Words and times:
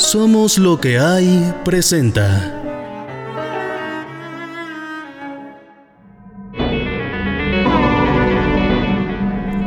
Somos 0.00 0.56
lo 0.56 0.80
que 0.80 0.98
hay 0.98 1.52
presenta. 1.62 2.26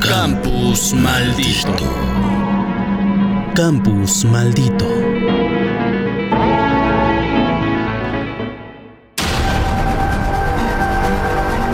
Campus 0.02 0.94
maldito. 0.96 1.76
Campus 3.54 4.26
maldito. 4.26 4.88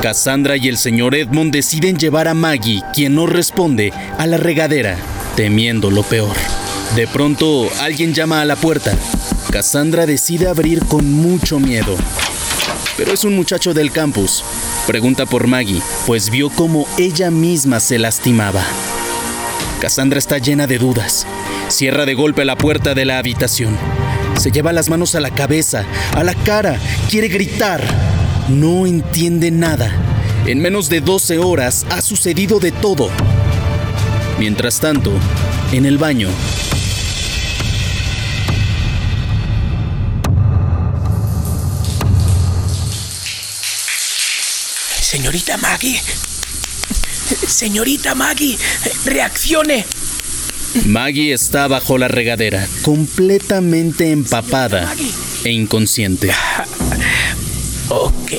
Cassandra 0.01 0.57
y 0.57 0.67
el 0.67 0.77
señor 0.77 1.15
Edmond 1.15 1.53
deciden 1.53 1.97
llevar 1.97 2.27
a 2.27 2.33
Maggie, 2.33 2.83
quien 2.93 3.15
no 3.15 3.25
responde, 3.25 3.93
a 4.17 4.27
la 4.27 4.35
regadera, 4.35 4.97
temiendo 5.37 5.89
lo 5.89 6.03
peor. 6.03 6.35
De 6.95 7.07
pronto, 7.07 7.69
alguien 7.79 8.13
llama 8.13 8.41
a 8.41 8.45
la 8.45 8.55
puerta. 8.55 8.97
Cassandra 9.51 10.05
decide 10.05 10.47
abrir 10.47 10.83
con 10.85 11.11
mucho 11.11 11.59
miedo. 11.59 11.95
Pero 12.97 13.13
es 13.13 13.23
un 13.23 13.35
muchacho 13.35 13.73
del 13.73 13.91
campus. 13.91 14.43
Pregunta 14.87 15.25
por 15.25 15.47
Maggie, 15.47 15.81
pues 16.07 16.29
vio 16.29 16.49
cómo 16.49 16.87
ella 16.97 17.31
misma 17.31 17.79
se 17.79 17.99
lastimaba. 17.99 18.63
Cassandra 19.79 20.19
está 20.19 20.39
llena 20.39 20.67
de 20.67 20.79
dudas. 20.79 21.25
Cierra 21.69 22.05
de 22.05 22.15
golpe 22.15 22.43
la 22.43 22.57
puerta 22.57 22.95
de 22.95 23.05
la 23.05 23.19
habitación. 23.19 23.77
Se 24.37 24.51
lleva 24.51 24.73
las 24.73 24.89
manos 24.89 25.15
a 25.15 25.19
la 25.19 25.31
cabeza, 25.31 25.85
a 26.13 26.23
la 26.23 26.33
cara, 26.33 26.77
quiere 27.09 27.27
gritar. 27.27 27.81
No 28.49 28.87
entiende 28.87 29.51
nada. 29.51 29.91
En 30.47 30.59
menos 30.59 30.89
de 30.89 31.01
12 31.01 31.37
horas 31.37 31.85
ha 31.91 32.01
sucedido 32.01 32.59
de 32.59 32.71
todo. 32.71 33.09
Mientras 34.39 34.79
tanto, 34.79 35.11
en 35.71 35.85
el 35.85 35.97
baño, 35.97 36.29
Señorita 45.09 45.57
Maggie. 45.57 45.99
Señorita 47.47 48.13
Maggie, 48.13 48.55
reaccione. 49.05 49.83
Maggie 50.85 51.33
está 51.33 51.67
bajo 51.67 51.97
la 51.97 52.07
regadera, 52.07 52.67
completamente 52.83 54.11
empapada 54.11 54.95
e 55.43 55.49
inconsciente. 55.49 56.29
Ok. 57.89 58.33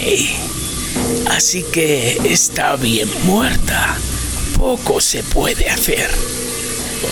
Así 1.30 1.64
que 1.72 2.16
está 2.22 2.76
bien 2.76 3.08
muerta. 3.24 3.98
Poco 4.56 5.00
se 5.00 5.24
puede 5.24 5.68
hacer. 5.68 6.08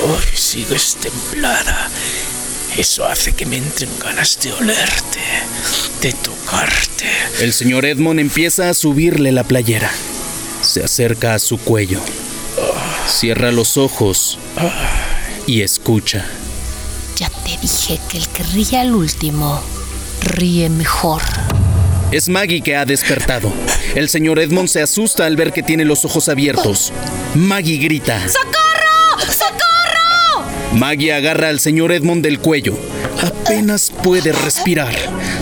Hoy 0.05 0.25
sigues 0.37 0.99
templada. 1.01 1.91
Eso 2.79 3.05
hace 3.05 3.33
que 3.33 3.45
me 3.45 3.57
entren 3.57 3.91
ganas 3.99 4.39
de 4.41 4.53
olerte, 4.53 5.19
de 6.01 6.13
tocarte. 6.13 7.07
El 7.41 7.53
señor 7.53 7.85
Edmond 7.85 8.21
empieza 8.21 8.69
a 8.69 8.75
subirle 8.75 9.33
la 9.33 9.43
playera. 9.43 9.91
Se 10.63 10.85
acerca 10.85 11.35
a 11.35 11.41
su 11.41 11.59
cuello. 11.59 11.99
Cierra 13.09 13.51
los 13.51 13.77
ojos 13.77 14.39
y 15.49 15.63
escucha. 15.63 16.25
Ya 17.17 17.29
te 17.29 17.59
dije 17.61 17.99
que 18.09 18.19
el 18.19 18.29
que 18.29 18.45
ríe 18.45 18.79
al 18.79 18.95
último 18.95 19.61
ríe 20.23 20.71
mejor. 20.71 21.23
Es 22.13 22.29
Maggie 22.29 22.61
que 22.61 22.77
ha 22.77 22.85
despertado. 22.85 23.53
El 23.97 24.09
señor 24.09 24.39
Edmond 24.39 24.69
se 24.69 24.83
asusta 24.83 25.27
al 25.27 25.35
ver 25.35 25.53
que 25.53 25.65
tiene 25.65 25.85
los 25.85 26.05
ojos 26.05 26.29
abiertos. 26.29 26.93
Maggie 27.35 27.79
grita. 27.79 28.21
¡Socorro! 28.29 29.33
¡Socorro! 29.33 29.68
Maggie 30.75 31.13
agarra 31.13 31.49
al 31.49 31.61
señor 31.61 31.93
Edmond 31.93 32.23
del 32.23 32.39
cuello. 32.39 32.79
Apenas 33.23 33.91
puede 33.91 34.33
respirar. 34.33 34.95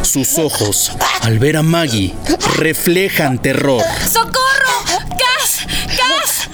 Sus 0.02 0.38
ojos, 0.38 0.92
al 1.22 1.38
ver 1.38 1.56
a 1.56 1.62
Maggie, 1.62 2.14
reflejan 2.56 3.38
terror. 3.42 3.82
¡Socorro! 4.10 5.02
¡Gas! 5.10 5.66
¡Gas! 5.88 6.48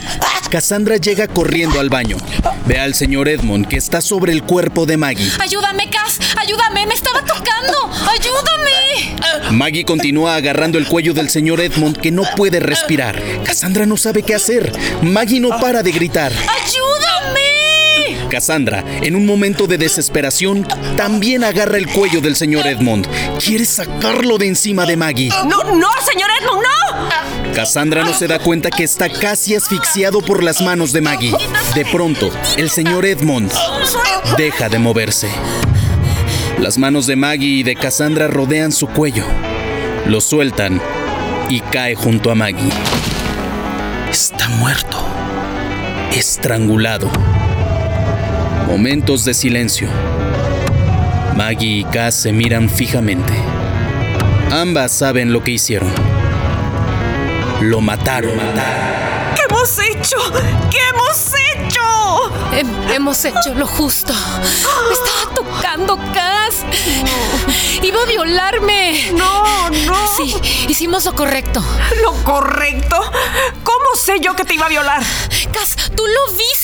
Cassandra 0.50 0.96
llega 0.96 1.28
corriendo 1.28 1.80
al 1.80 1.90
baño. 1.90 2.16
Ve 2.66 2.78
al 2.78 2.94
señor 2.94 3.28
Edmond 3.28 3.68
que 3.68 3.76
está 3.76 4.00
sobre 4.00 4.32
el 4.32 4.42
cuerpo 4.42 4.86
de 4.86 4.96
Maggie. 4.96 5.30
¡Ayúdame, 5.38 5.88
Cas! 5.90 6.18
¡Ayúdame! 6.36 6.86
¡Me 6.86 6.94
estaba 6.94 7.20
tocando! 7.20 7.90
¡Ayúdame! 8.10 9.52
Maggie 9.52 9.84
continúa 9.84 10.34
agarrando 10.34 10.78
el 10.78 10.88
cuello 10.88 11.12
del 11.14 11.28
señor 11.28 11.60
Edmond 11.60 11.98
que 11.98 12.10
no 12.10 12.22
puede 12.36 12.58
respirar. 12.58 13.22
Cassandra 13.44 13.86
no 13.86 13.96
sabe 13.96 14.22
qué 14.22 14.34
hacer. 14.34 14.72
Maggie 15.02 15.40
no 15.40 15.50
para 15.60 15.82
de 15.82 15.92
gritar. 15.92 16.32
¡Ayúdame! 16.32 17.01
Cassandra, 18.32 18.82
en 19.02 19.14
un 19.14 19.26
momento 19.26 19.66
de 19.66 19.76
desesperación, 19.76 20.66
también 20.96 21.44
agarra 21.44 21.76
el 21.76 21.86
cuello 21.86 22.22
del 22.22 22.34
señor 22.34 22.66
Edmond. 22.66 23.06
Quiere 23.38 23.66
sacarlo 23.66 24.38
de 24.38 24.46
encima 24.46 24.86
de 24.86 24.96
Maggie. 24.96 25.28
¡No, 25.46 25.62
no, 25.64 25.88
señor 26.10 26.30
Edmund, 26.40 26.62
no! 26.62 27.52
Cassandra 27.54 28.04
no 28.04 28.14
se 28.14 28.28
da 28.28 28.38
cuenta 28.38 28.70
que 28.70 28.84
está 28.84 29.10
casi 29.10 29.54
asfixiado 29.54 30.22
por 30.22 30.42
las 30.42 30.62
manos 30.62 30.94
de 30.94 31.02
Maggie. 31.02 31.34
De 31.74 31.84
pronto, 31.84 32.30
el 32.56 32.70
señor 32.70 33.04
Edmond 33.04 33.52
deja 34.38 34.70
de 34.70 34.78
moverse. 34.78 35.28
Las 36.58 36.78
manos 36.78 37.06
de 37.06 37.16
Maggie 37.16 37.58
y 37.58 37.62
de 37.64 37.76
Cassandra 37.76 38.28
rodean 38.28 38.72
su 38.72 38.86
cuello. 38.86 39.26
Lo 40.06 40.22
sueltan 40.22 40.80
y 41.50 41.60
cae 41.60 41.94
junto 41.96 42.30
a 42.30 42.34
Maggie. 42.34 42.72
Está 44.10 44.48
muerto. 44.48 44.96
Estrangulado. 46.12 47.10
Momentos 48.72 49.26
de 49.26 49.34
silencio. 49.34 49.86
Maggie 51.36 51.80
y 51.80 51.84
Cass 51.84 52.14
se 52.14 52.32
miran 52.32 52.70
fijamente. 52.70 53.34
Ambas 54.50 54.92
saben 54.92 55.30
lo 55.30 55.44
que 55.44 55.50
hicieron. 55.50 55.92
Lo 57.60 57.82
mataron. 57.82 58.32
¿Qué 59.36 59.42
hemos 59.46 59.78
hecho? 59.78 60.16
¿Qué 60.70 60.78
hemos 60.88 61.26
hecho? 61.52 61.80
Hem- 62.52 62.94
hemos 62.94 63.22
hecho 63.26 63.52
lo 63.54 63.66
justo. 63.66 64.14
Me 64.40 64.94
estaba 64.94 65.34
tocando, 65.34 65.98
Cas. 66.14 66.64
Iba 67.82 68.00
a 68.02 68.06
violarme. 68.06 69.10
No, 69.12 69.68
no. 69.68 69.94
Sí, 70.16 70.34
hicimos 70.66 71.04
lo 71.04 71.14
correcto. 71.14 71.62
¿Lo 72.02 72.12
correcto? 72.24 72.96
¿Cómo 73.62 73.96
sé 74.02 74.18
yo 74.20 74.34
que 74.34 74.44
te 74.46 74.54
iba 74.54 74.64
a 74.64 74.70
violar? 74.70 75.02
Cas, 75.52 75.76
tú 75.94 76.04
lo 76.06 76.34
viste. 76.36 76.61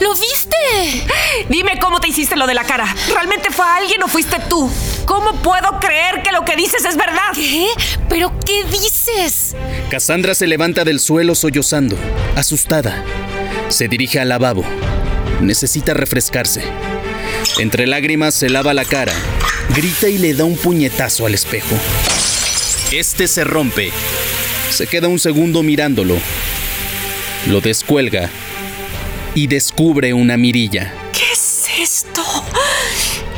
Lo 0.00 0.14
viste. 0.14 1.06
Dime 1.48 1.78
cómo 1.80 2.00
te 2.00 2.08
hiciste 2.08 2.36
lo 2.36 2.46
de 2.46 2.54
la 2.54 2.64
cara. 2.64 2.94
¿Realmente 3.12 3.50
fue 3.50 3.64
alguien 3.66 4.02
o 4.02 4.08
fuiste 4.08 4.36
tú? 4.48 4.70
¿Cómo 5.06 5.34
puedo 5.42 5.78
creer 5.80 6.22
que 6.22 6.32
lo 6.32 6.44
que 6.44 6.56
dices 6.56 6.84
es 6.84 6.96
verdad? 6.96 7.32
¿Qué? 7.34 7.66
¿Pero 8.08 8.32
qué 8.44 8.64
dices? 8.64 9.54
Cassandra 9.90 10.34
se 10.34 10.46
levanta 10.46 10.84
del 10.84 11.00
suelo 11.00 11.34
sollozando, 11.34 11.96
asustada. 12.36 13.02
Se 13.68 13.88
dirige 13.88 14.20
al 14.20 14.28
lavabo. 14.28 14.64
Necesita 15.40 15.94
refrescarse. 15.94 16.62
Entre 17.58 17.86
lágrimas 17.86 18.34
se 18.34 18.48
lava 18.48 18.74
la 18.74 18.84
cara, 18.84 19.12
grita 19.74 20.08
y 20.08 20.18
le 20.18 20.34
da 20.34 20.44
un 20.44 20.56
puñetazo 20.56 21.26
al 21.26 21.34
espejo. 21.34 21.74
Este 22.92 23.26
se 23.26 23.44
rompe. 23.44 23.90
Se 24.70 24.86
queda 24.86 25.08
un 25.08 25.18
segundo 25.18 25.62
mirándolo. 25.62 26.16
Lo 27.46 27.60
descuelga 27.60 28.30
y 29.34 29.46
descubre 29.46 30.12
una 30.12 30.36
mirilla. 30.36 30.92
¿Qué 31.12 31.32
es 31.32 31.66
esto? 31.78 32.22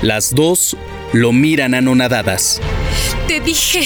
Las 0.03 0.35
dos 0.35 0.77
lo 1.13 1.33
miran 1.33 1.75
anonadadas. 1.75 2.61
Te 3.29 3.41
dije, 3.41 3.81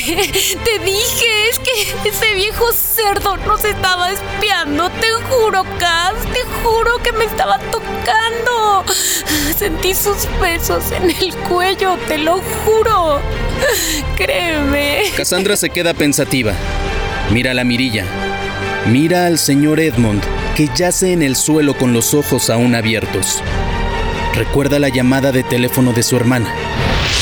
te 0.64 0.78
dije, 0.84 1.48
es 1.50 1.58
que 1.58 2.08
ese 2.08 2.34
viejo 2.34 2.72
cerdo 2.72 3.36
nos 3.36 3.64
estaba 3.64 4.10
espiando, 4.10 4.90
te 4.90 5.06
juro, 5.28 5.64
Cas, 5.78 6.14
te 6.32 6.40
juro 6.62 6.98
que 7.02 7.12
me 7.12 7.24
estaba 7.24 7.58
tocando. 7.70 8.84
Sentí 9.56 9.94
sus 9.94 10.26
besos 10.40 10.90
en 10.92 11.10
el 11.10 11.34
cuello, 11.48 11.96
te 12.08 12.18
lo 12.18 12.40
juro. 12.64 13.20
Créeme. 14.16 15.04
Cassandra 15.16 15.56
se 15.56 15.70
queda 15.70 15.94
pensativa. 15.94 16.52
Mira 17.30 17.54
la 17.54 17.64
mirilla. 17.64 18.06
Mira 18.86 19.26
al 19.26 19.38
señor 19.38 19.80
Edmond, 19.80 20.22
que 20.58 20.68
yace 20.74 21.12
en 21.12 21.22
el 21.22 21.36
suelo 21.36 21.78
con 21.78 21.92
los 21.92 22.14
ojos 22.14 22.50
aún 22.50 22.74
abiertos. 22.74 23.44
Recuerda 24.34 24.80
la 24.80 24.88
llamada 24.88 25.30
de 25.30 25.44
teléfono 25.44 25.92
de 25.92 26.02
su 26.02 26.16
hermana. 26.16 26.52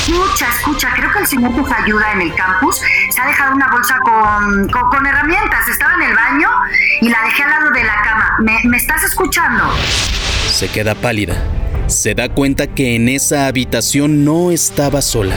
Escucha, 0.08 0.48
escucha, 0.48 0.88
creo 0.96 1.12
que 1.12 1.18
el 1.18 1.26
señor 1.26 1.52
que 1.52 1.74
ayuda 1.74 2.12
en 2.14 2.22
el 2.22 2.34
campus 2.34 2.80
se 3.10 3.20
ha 3.20 3.26
dejado 3.26 3.54
una 3.54 3.70
bolsa 3.70 3.98
con, 4.02 4.70
con, 4.70 4.88
con 4.88 5.06
herramientas. 5.06 5.68
Estaba 5.68 5.96
en 5.96 6.02
el 6.08 6.16
baño 6.16 6.48
y 7.02 7.10
la 7.10 7.22
dejé 7.24 7.42
al 7.42 7.50
lado 7.50 7.70
de 7.72 7.84
la 7.84 8.02
cama. 8.02 8.36
¿Me, 8.40 8.58
me 8.70 8.78
estás 8.78 9.04
escuchando? 9.04 9.64
Se 10.50 10.70
queda 10.70 10.94
pálida. 10.94 11.36
Se 11.88 12.14
da 12.14 12.30
cuenta 12.30 12.66
que 12.66 12.96
en 12.96 13.10
esa 13.10 13.48
habitación 13.48 14.24
no 14.24 14.50
estaba 14.50 15.02
sola. 15.02 15.36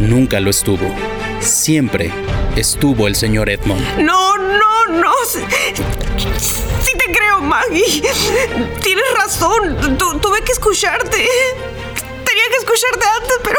Nunca 0.00 0.40
lo 0.40 0.48
estuvo. 0.48 0.94
Siempre 1.40 2.10
estuvo 2.56 3.06
el 3.06 3.16
señor 3.16 3.50
Edmond. 3.50 3.98
No, 3.98 4.38
no, 4.38 4.98
no. 4.98 5.12
Sí, 6.20 6.92
te 6.98 7.12
creo, 7.12 7.40
Maggie. 7.40 8.02
Tienes 8.82 9.14
razón. 9.16 9.96
Tu- 9.98 10.18
tuve 10.18 10.42
que 10.42 10.52
escucharte. 10.52 11.16
Tenía 11.16 12.24
tenía 12.24 12.44
que 12.50 12.56
escucharte 12.58 13.06
antes, 13.06 13.38
pero... 13.42 13.58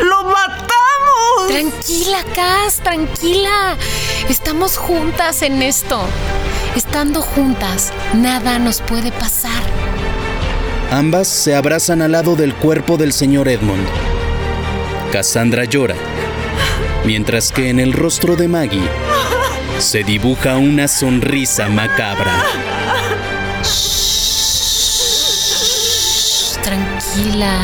Lo 0.00 0.24
matamos. 0.24 1.48
Tranquila, 1.48 2.24
Cass, 2.34 2.76
tranquila. 2.82 3.76
Estamos 4.28 4.76
juntas 4.76 5.42
en 5.42 5.62
esto. 5.62 6.02
Estando 6.76 7.20
juntas, 7.22 7.92
nada 8.14 8.58
nos 8.58 8.80
puede 8.80 9.10
pasar. 9.12 9.62
Ambas 10.92 11.28
se 11.28 11.54
abrazan 11.54 12.02
al 12.02 12.12
lado 12.12 12.36
del 12.36 12.54
cuerpo 12.54 12.96
del 12.96 13.12
señor 13.12 13.48
Edmond. 13.48 13.86
Cassandra 15.12 15.64
llora, 15.64 15.96
mientras 17.04 17.50
que 17.50 17.68
en 17.68 17.80
el 17.80 17.92
rostro 17.92 18.36
de 18.36 18.46
Maggie 18.46 18.88
se 19.78 20.04
dibuja 20.04 20.56
una 20.56 20.86
sonrisa 20.86 21.68
macabra. 21.68 22.32
Tranquila, 26.62 27.58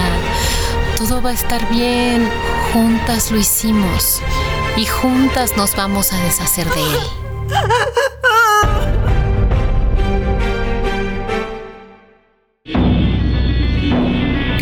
todo 0.99 1.23
va 1.23 1.31
a 1.31 1.35
estar 1.35 1.71
bien. 1.71 2.29
Juntas 2.73 3.31
lo 3.31 3.39
hicimos 3.39 4.21
y 4.77 4.85
juntas 4.85 5.57
nos 5.57 5.77
vamos 5.77 6.13
a 6.13 6.19
deshacer 6.25 6.67
de 6.69 6.81
él. 6.81 7.96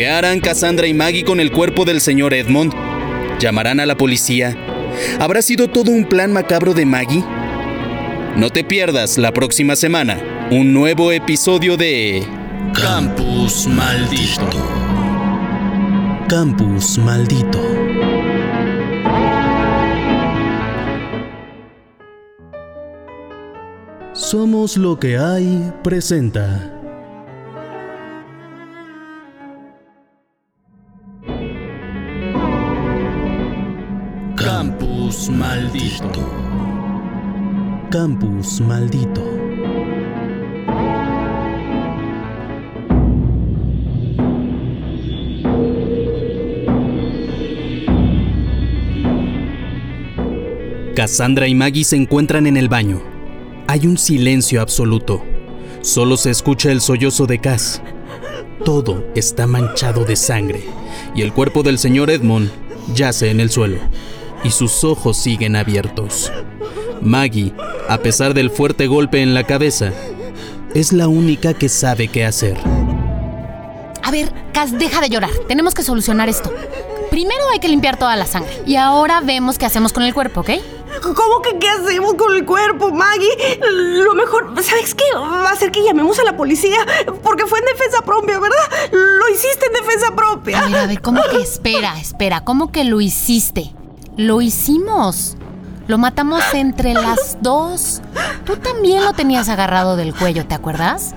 ¿Qué 0.04 0.10
harán 0.10 0.40
Cassandra 0.40 0.86
y 0.86 0.92
Maggie 0.92 1.24
con 1.24 1.40
el 1.40 1.50
cuerpo 1.50 1.86
del 1.86 1.98
señor 2.02 2.34
Edmond? 2.34 2.74
¿Llamarán 3.38 3.80
a 3.80 3.86
la 3.86 3.96
policía? 3.96 4.54
¿Habrá 5.18 5.40
sido 5.40 5.68
todo 5.68 5.90
un 5.90 6.04
plan 6.04 6.30
macabro 6.30 6.74
de 6.74 6.84
Maggie? 6.84 7.24
No 8.36 8.50
te 8.50 8.64
pierdas 8.64 9.16
la 9.16 9.32
próxima 9.32 9.76
semana 9.76 10.18
un 10.50 10.74
nuevo 10.74 11.10
episodio 11.10 11.78
de 11.78 12.22
Campus 12.74 13.66
maldito. 13.66 14.50
Campus 16.28 16.98
Maldito. 16.98 17.62
Somos 24.12 24.76
lo 24.76 25.00
que 25.00 25.16
hay 25.16 25.72
presenta. 25.82 26.74
Campus 34.56 35.30
maldito. 35.30 36.22
Campus 37.90 38.60
Maldito. 38.60 39.24
Cassandra 50.94 51.48
y 51.48 51.56
Maggie 51.56 51.82
se 51.82 51.96
encuentran 51.96 52.46
en 52.46 52.56
el 52.56 52.68
baño. 52.68 53.02
Hay 53.66 53.88
un 53.88 53.98
silencio 53.98 54.60
absoluto. 54.60 55.20
Solo 55.80 56.16
se 56.16 56.30
escucha 56.30 56.70
el 56.70 56.80
sollozo 56.80 57.26
de 57.26 57.40
Cass. 57.40 57.82
Todo 58.64 59.04
está 59.16 59.48
manchado 59.48 60.04
de 60.04 60.14
sangre 60.14 60.62
y 61.16 61.22
el 61.22 61.32
cuerpo 61.32 61.64
del 61.64 61.80
señor 61.80 62.08
Edmond 62.08 62.52
yace 62.94 63.32
en 63.32 63.40
el 63.40 63.50
suelo 63.50 63.78
y 64.44 64.50
sus 64.50 64.85
ojos 64.85 65.17
siguen 65.17 65.56
abiertos. 65.56 66.31
Maggie, 67.00 67.52
a 67.88 67.99
pesar 67.99 68.35
del 68.35 68.50
fuerte 68.50 68.87
golpe 68.87 69.20
en 69.23 69.35
la 69.35 69.44
cabeza, 69.44 69.93
es 70.75 70.93
la 70.93 71.08
única 71.08 71.55
que 71.55 71.69
sabe 71.69 72.08
qué 72.08 72.25
hacer. 72.25 72.56
A 74.02 74.11
ver, 74.11 74.32
Cass, 74.52 74.79
deja 74.79 75.00
de 75.00 75.08
llorar. 75.08 75.31
Tenemos 75.49 75.75
que 75.75 75.82
solucionar 75.82 76.29
esto. 76.29 76.52
Primero 77.11 77.43
hay 77.52 77.58
que 77.58 77.69
limpiar 77.69 77.96
toda 77.96 78.17
la 78.17 78.26
sangre. 78.26 78.62
Y 78.67 78.76
ahora 78.76 79.20
vemos 79.20 79.56
qué 79.58 79.67
hacemos 79.67 79.93
con 79.93 80.02
el 80.02 80.12
cuerpo, 80.12 80.41
¿ok? 80.41 80.50
¿Cómo 81.02 81.43
que 81.43 81.58
qué 81.58 81.69
hacemos 81.69 82.14
con 82.14 82.35
el 82.35 82.44
cuerpo, 82.44 82.90
Maggie? 82.90 83.61
Lo 83.70 84.14
mejor, 84.14 84.55
¿sabes 84.62 84.94
qué? 84.94 85.05
Va 85.17 85.50
a 85.50 85.56
ser 85.56 85.70
que 85.70 85.85
llamemos 85.85 86.19
a 86.19 86.25
la 86.25 86.37
policía, 86.37 86.79
porque 87.23 87.47
fue 87.47 87.58
en 87.58 87.67
defensa 87.67 88.02
propia, 88.02 88.38
¿verdad? 88.38 88.90
Lo 88.93 89.29
hiciste 89.29 89.67
en 89.67 89.73
defensa 89.73 90.14
propia. 90.14 90.61
A 90.61 90.67
ver, 90.67 90.76
a 90.76 90.87
ver, 90.87 91.00
¿cómo 91.00 91.23
que 91.31 91.40
espera, 91.40 91.99
espera? 91.99 92.44
¿Cómo 92.44 92.73
que 92.73 92.85
lo 92.85 93.00
hiciste? 93.00 93.73
Lo 94.16 94.40
hicimos. 94.40 95.37
Lo 95.87 95.99
matamos 95.99 96.43
entre 96.55 96.94
las 96.94 97.37
dos. 97.43 98.00
Tú 98.44 98.56
también 98.56 99.05
lo 99.05 99.12
tenías 99.12 99.49
agarrado 99.49 99.96
del 99.96 100.14
cuello, 100.14 100.46
¿te 100.46 100.55
acuerdas? 100.55 101.14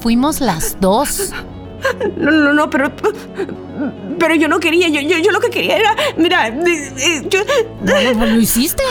Fuimos 0.00 0.40
las 0.40 0.80
dos. 0.80 1.30
No, 2.16 2.30
no, 2.30 2.52
no, 2.52 2.70
pero. 2.70 2.90
Pero 4.18 4.34
yo 4.34 4.48
no 4.48 4.58
quería, 4.58 4.88
yo, 4.88 5.00
yo, 5.00 5.18
yo 5.18 5.30
lo 5.30 5.38
que 5.38 5.50
quería 5.50 5.76
era. 5.76 5.94
Mira, 6.16 6.48
eh, 6.48 6.92
eh, 6.98 7.22
yo. 7.30 7.40
Bueno, 7.80 8.18
pues 8.18 8.32
lo 8.32 8.40
hiciste. 8.40 8.82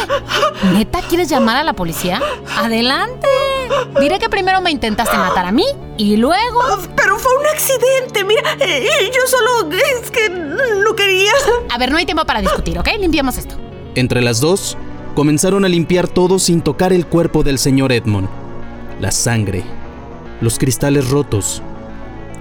¿Neta 0.71 1.01
quieres 1.01 1.27
llamar 1.27 1.57
a 1.57 1.63
la 1.65 1.73
policía? 1.73 2.21
Adelante. 2.57 3.27
Diré 3.99 4.19
que 4.19 4.29
primero 4.29 4.61
me 4.61 4.71
intentaste 4.71 5.15
matar 5.17 5.45
a 5.45 5.51
mí 5.51 5.65
y 5.97 6.17
luego. 6.17 6.59
Pero 6.95 7.17
fue 7.19 7.31
un 7.39 7.45
accidente, 7.47 8.23
mira. 8.23 8.41
eh, 8.59 8.87
Yo 9.13 9.21
solo. 9.27 9.71
Es 10.01 10.11
que 10.11 10.29
no 10.29 10.95
quería. 10.95 11.31
A 11.69 11.77
ver, 11.77 11.91
no 11.91 11.97
hay 11.97 12.05
tiempo 12.05 12.25
para 12.25 12.41
discutir, 12.41 12.77
¿ok? 12.79 12.87
Limpiamos 12.99 13.37
esto. 13.37 13.55
Entre 13.95 14.21
las 14.21 14.39
dos, 14.39 14.77
comenzaron 15.15 15.65
a 15.65 15.69
limpiar 15.69 16.07
todo 16.07 16.39
sin 16.39 16.61
tocar 16.61 16.93
el 16.93 17.05
cuerpo 17.07 17.43
del 17.43 17.57
señor 17.59 17.91
Edmond. 17.91 18.27
La 18.99 19.11
sangre, 19.11 19.63
los 20.41 20.57
cristales 20.59 21.09
rotos, 21.09 21.61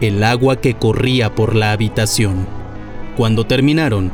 el 0.01 0.23
agua 0.25 0.57
que 0.57 0.75
corría 0.75 1.35
por 1.35 1.55
la 1.55 1.73
habitación. 1.73 2.47
Cuando 3.17 3.47
terminaron, 3.47 4.13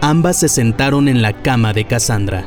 ambas 0.00 0.38
se 0.38 0.48
sentaron 0.48 1.08
en 1.08 1.22
la 1.22 1.32
cama 1.32 1.72
de 1.72 1.84
Cassandra. 1.84 2.44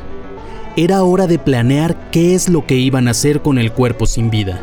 Era 0.80 1.02
hora 1.02 1.26
de 1.26 1.40
planear 1.40 1.96
qué 2.12 2.36
es 2.36 2.48
lo 2.48 2.64
que 2.64 2.76
iban 2.76 3.08
a 3.08 3.10
hacer 3.10 3.42
con 3.42 3.58
el 3.58 3.72
cuerpo 3.72 4.06
sin 4.06 4.30
vida. 4.30 4.60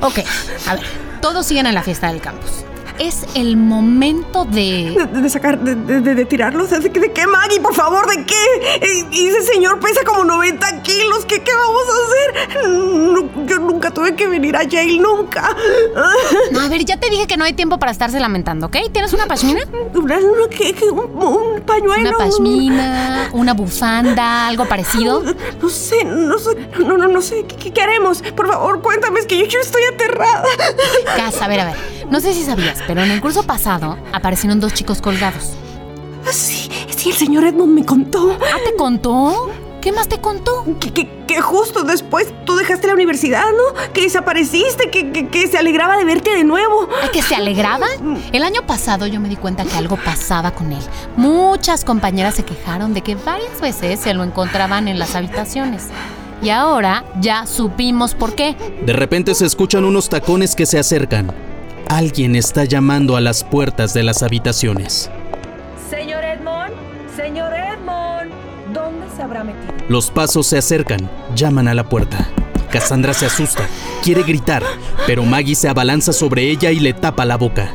Ok, 0.00 0.20
a 0.66 0.74
ver, 0.76 0.84
todos 1.20 1.44
siguen 1.44 1.66
en 1.66 1.74
la 1.74 1.82
fiesta 1.82 2.10
del 2.10 2.22
campus. 2.22 2.64
Es 3.00 3.24
el 3.34 3.56
momento 3.56 4.44
de... 4.44 4.94
De, 5.10 5.22
de 5.22 5.30
sacar, 5.30 5.58
de, 5.58 5.74
de, 5.74 6.14
de- 6.14 6.24
tirarlos. 6.26 6.68
¿De, 6.68 6.90
qué, 6.92 7.26
Maggie? 7.26 7.58
Por 7.58 7.74
favor, 7.74 8.06
¿de 8.06 8.26
qué? 8.26 8.34
Eh, 8.82 9.06
Y 9.10 9.26
ese 9.28 9.40
señor 9.54 9.80
pesa 9.80 10.04
como 10.04 10.22
90 10.22 10.82
kilos. 10.82 11.24
¿Qué, 11.24 11.42
qué 11.42 11.50
vamos 11.54 11.82
a 11.88 12.52
hacer? 12.52 12.68
No, 12.68 13.46
yo 13.46 13.58
nunca 13.58 13.90
tuve 13.90 14.14
que 14.14 14.26
venir 14.28 14.54
a 14.54 14.64
Yale, 14.64 14.98
nunca. 14.98 15.56
A 16.62 16.68
ver, 16.68 16.84
ya 16.84 16.98
te 17.00 17.08
dije 17.08 17.26
que 17.26 17.38
no 17.38 17.44
hay 17.44 17.54
tiempo 17.54 17.78
para 17.78 17.90
estarse 17.90 18.20
lamentando, 18.20 18.66
¿ok? 18.66 18.76
¿Tienes 18.92 19.14
una 19.14 19.26
pashmina? 19.26 19.62
Una, 19.94 20.18
una- 20.18 20.48
¿qué, 20.50 20.74
qué? 20.74 20.84
Un, 20.84 21.00
un 21.22 21.60
pañuelo. 21.62 22.08
Una 22.10 22.18
pashmina, 22.18 23.30
una 23.32 23.54
bufanda, 23.54 24.46
algo 24.46 24.66
parecido. 24.66 25.22
No 25.62 25.68
sé, 25.70 26.04
no 26.04 26.38
sé, 26.38 26.50
no, 26.78 26.98
no, 26.98 27.08
no 27.08 27.22
sé. 27.22 27.44
¿Qué, 27.46 27.56
qué- 27.56 27.72
qué 27.72 27.80
haremos? 27.82 28.20
Por 28.36 28.46
favor, 28.46 28.82
cuéntame, 28.82 29.20
es 29.20 29.26
que 29.26 29.38
yo, 29.38 29.46
yo 29.46 29.58
estoy 29.60 29.82
aterrada. 29.94 30.44
Cas, 31.16 31.40
a 31.40 31.48
ver, 31.48 31.60
a 31.60 31.64
ver. 31.66 31.76
No 32.10 32.20
sé 32.20 32.34
si 32.34 32.44
sabías, 32.44 32.78
pero 32.86 33.02
en 33.02 33.10
el 33.10 33.20
curso 33.20 33.44
pasado 33.44 33.96
aparecieron 34.12 34.60
dos 34.60 34.74
chicos 34.74 35.00
colgados. 35.00 35.52
Sí, 36.30 36.68
sí, 36.96 37.10
el 37.10 37.16
señor 37.16 37.44
Edmond 37.44 37.72
me 37.72 37.84
contó 37.86 38.36
¿Ah, 38.40 38.56
te 38.64 38.74
contó? 38.76 39.50
¿Qué 39.80 39.92
más 39.92 40.08
te 40.08 40.18
contó? 40.20 40.64
que, 40.78 40.92
que- 40.92 41.08
que 41.26 41.40
justo 41.40 41.84
después 41.84 42.26
tú 42.44 42.56
dejaste 42.56 42.88
la 42.88 42.92
universidad, 42.94 43.44
¿no? 43.52 43.92
Que 43.94 44.02
desapareciste, 44.02 44.90
que, 44.90 45.10
que- 45.12 45.28
que 45.28 45.46
se 45.46 45.56
alegraba 45.56 45.96
de 45.96 46.04
verte 46.04 46.30
de 46.34 46.44
nuevo. 46.44 46.88
¿A 47.06 47.10
que 47.10 47.22
se 47.22 47.34
alegraba? 47.36 47.86
El 48.32 48.42
año 48.42 48.66
pasado 48.66 49.06
yo 49.06 49.20
me 49.20 49.28
di 49.30 49.36
cuenta 49.36 49.64
que 49.64 49.74
algo 49.76 49.96
pasaba 49.96 50.50
con 50.50 50.72
él. 50.72 50.82
Muchas 51.16 51.84
compañeras 51.84 52.34
se 52.34 52.42
quejaron 52.44 52.92
de 52.92 53.00
que 53.02 53.14
varias 53.14 53.58
veces 53.60 54.00
se 54.00 54.12
lo 54.12 54.24
encontraban 54.24 54.88
en 54.88 54.98
las 54.98 55.14
habitaciones. 55.14 55.84
Y 56.42 56.50
ahora 56.50 57.04
ya 57.20 57.46
supimos 57.46 58.14
por 58.14 58.34
qué. 58.34 58.56
De 58.84 58.92
repente 58.92 59.34
se 59.34 59.46
escuchan 59.46 59.84
unos 59.84 60.08
tacones 60.10 60.54
que 60.56 60.66
se 60.66 60.78
acercan. 60.78 61.32
Alguien 61.90 62.36
está 62.36 62.66
llamando 62.66 63.16
a 63.16 63.20
las 63.20 63.42
puertas 63.42 63.92
de 63.94 64.04
las 64.04 64.22
habitaciones. 64.22 65.10
Señor 65.90 66.22
Edmond, 66.22 66.72
señor 67.16 67.52
Edmond, 67.52 68.30
¿dónde 68.72 69.08
se 69.16 69.20
habrá 69.20 69.42
metido? 69.42 69.74
Los 69.88 70.08
pasos 70.08 70.46
se 70.46 70.58
acercan, 70.58 71.10
llaman 71.34 71.66
a 71.66 71.74
la 71.74 71.88
puerta. 71.88 72.28
Cassandra 72.70 73.12
se 73.12 73.26
asusta, 73.26 73.64
quiere 74.04 74.22
gritar, 74.22 74.62
pero 75.04 75.24
Maggie 75.24 75.56
se 75.56 75.68
abalanza 75.68 76.12
sobre 76.12 76.48
ella 76.48 76.70
y 76.70 76.78
le 76.78 76.92
tapa 76.92 77.24
la 77.24 77.36
boca. 77.36 77.72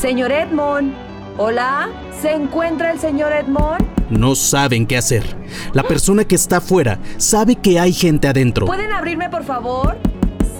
Señor 0.00 0.30
Edmond, 0.30 0.94
hola, 1.36 1.88
¿se 2.22 2.32
encuentra 2.32 2.92
el 2.92 3.00
señor 3.00 3.32
Edmond? 3.32 3.84
No 4.10 4.36
saben 4.36 4.86
qué 4.86 4.96
hacer. 4.96 5.24
La 5.72 5.82
persona 5.82 6.24
que 6.24 6.36
está 6.36 6.58
afuera 6.58 7.00
sabe 7.16 7.56
que 7.56 7.80
hay 7.80 7.92
gente 7.94 8.28
adentro. 8.28 8.66
¿Pueden 8.66 8.92
abrirme, 8.92 9.28
por 9.28 9.42
favor? 9.42 9.98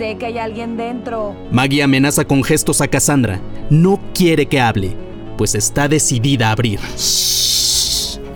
Sé 0.00 0.16
que 0.16 0.24
hay 0.24 0.38
alguien 0.38 0.78
dentro. 0.78 1.36
Maggie 1.52 1.82
amenaza 1.82 2.24
con 2.24 2.42
gestos 2.42 2.80
a 2.80 2.88
Cassandra. 2.88 3.38
No 3.68 4.00
quiere 4.14 4.46
que 4.46 4.58
hable, 4.58 4.96
pues 5.36 5.54
está 5.54 5.88
decidida 5.88 6.48
a 6.48 6.52
abrir. 6.52 6.80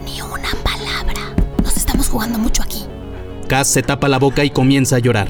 Ni 0.04 0.20
una 0.20 0.50
palabra. 0.62 1.34
Nos 1.62 1.78
estamos 1.78 2.10
jugando 2.10 2.38
mucho 2.38 2.62
aquí. 2.62 2.80
Cass 3.48 3.68
se 3.68 3.82
tapa 3.82 4.10
la 4.10 4.18
boca 4.18 4.44
y 4.44 4.50
comienza 4.50 4.96
a 4.96 4.98
llorar. 4.98 5.28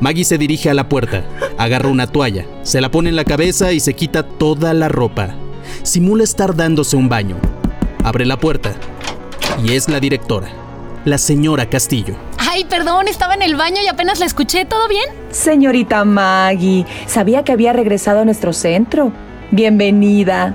Maggie 0.00 0.22
se 0.24 0.38
dirige 0.38 0.70
a 0.70 0.74
la 0.74 0.88
puerta, 0.88 1.24
agarra 1.58 1.88
una 1.88 2.06
toalla, 2.06 2.46
se 2.62 2.80
la 2.80 2.88
pone 2.88 3.08
en 3.08 3.16
la 3.16 3.24
cabeza 3.24 3.72
y 3.72 3.80
se 3.80 3.94
quita 3.94 4.22
toda 4.22 4.74
la 4.74 4.88
ropa. 4.88 5.34
Simula 5.82 6.22
estar 6.22 6.54
dándose 6.54 6.94
un 6.96 7.08
baño. 7.08 7.38
Abre 8.04 8.24
la 8.24 8.38
puerta 8.38 8.72
y 9.64 9.72
es 9.72 9.88
la 9.88 9.98
directora, 9.98 10.46
la 11.04 11.18
señora 11.18 11.68
Castillo. 11.68 12.14
Ay, 12.54 12.66
perdón, 12.66 13.08
estaba 13.08 13.32
en 13.32 13.40
el 13.40 13.56
baño 13.56 13.78
y 13.82 13.88
apenas 13.88 14.20
la 14.20 14.26
escuché. 14.26 14.66
¿Todo 14.66 14.86
bien? 14.86 15.06
Señorita 15.30 16.04
Maggie, 16.04 16.84
sabía 17.06 17.44
que 17.44 17.52
había 17.52 17.72
regresado 17.72 18.20
a 18.20 18.24
nuestro 18.26 18.52
centro. 18.52 19.10
Bienvenida. 19.50 20.54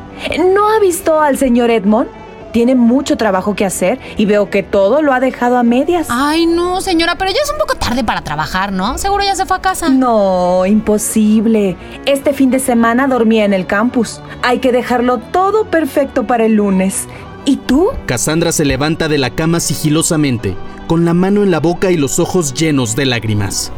¿No 0.53 0.69
ha 0.69 0.79
visto 0.79 1.19
al 1.19 1.39
señor 1.39 1.71
Edmond? 1.71 2.07
Tiene 2.51 2.75
mucho 2.75 3.17
trabajo 3.17 3.55
que 3.55 3.65
hacer 3.65 3.97
y 4.15 4.27
veo 4.27 4.51
que 4.51 4.61
todo 4.61 5.01
lo 5.01 5.11
ha 5.11 5.19
dejado 5.19 5.57
a 5.57 5.63
medias. 5.63 6.05
Ay, 6.11 6.45
no, 6.45 6.81
señora, 6.81 7.15
pero 7.15 7.31
ya 7.31 7.39
es 7.43 7.51
un 7.51 7.57
poco 7.57 7.73
tarde 7.75 8.03
para 8.03 8.21
trabajar, 8.21 8.71
¿no? 8.71 8.99
Seguro 8.99 9.23
ya 9.23 9.35
se 9.35 9.47
fue 9.47 9.57
a 9.57 9.61
casa. 9.61 9.89
No, 9.89 10.67
imposible. 10.67 11.77
Este 12.05 12.31
fin 12.31 12.51
de 12.51 12.59
semana 12.59 13.07
dormía 13.07 13.43
en 13.43 13.53
el 13.53 13.65
campus. 13.65 14.21
Hay 14.43 14.59
que 14.59 14.71
dejarlo 14.71 15.17
todo 15.17 15.65
perfecto 15.65 16.27
para 16.27 16.45
el 16.45 16.53
lunes. 16.53 17.07
¿Y 17.47 17.55
tú? 17.55 17.87
Cassandra 18.07 18.51
se 18.51 18.65
levanta 18.65 19.07
de 19.07 19.17
la 19.17 19.29
cama 19.29 19.61
sigilosamente, 19.61 20.53
con 20.85 21.05
la 21.05 21.13
mano 21.13 21.43
en 21.43 21.49
la 21.49 21.61
boca 21.61 21.89
y 21.91 21.95
los 21.95 22.19
ojos 22.19 22.53
llenos 22.53 22.93
de 22.97 23.05
lágrimas. 23.05 23.71